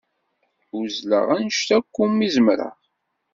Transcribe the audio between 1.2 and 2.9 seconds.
anect akk umi zemreɣ.